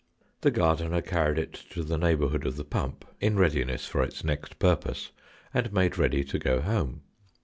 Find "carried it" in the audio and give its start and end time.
1.03-1.53